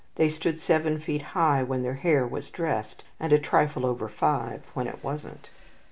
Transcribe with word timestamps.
They 0.15 0.29
stood 0.29 0.59
seven 0.59 0.99
feet 0.99 1.21
high 1.21 1.61
when 1.61 1.83
their 1.83 1.93
hair 1.93 2.25
was 2.25 2.49
dressed, 2.49 3.03
and 3.19 3.31
a 3.31 3.37
trifle 3.37 3.85
over 3.85 4.09
five 4.09 4.63
when 4.73 4.87
it 4.87 5.03
wasn't. 5.03 5.51